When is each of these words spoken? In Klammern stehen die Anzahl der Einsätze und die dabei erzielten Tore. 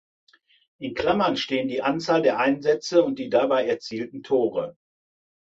In 0.79 0.95
Klammern 0.95 1.37
stehen 1.37 1.67
die 1.67 1.83
Anzahl 1.83 2.23
der 2.23 2.39
Einsätze 2.39 3.03
und 3.03 3.19
die 3.19 3.29
dabei 3.29 3.67
erzielten 3.67 4.23
Tore. 4.23 4.75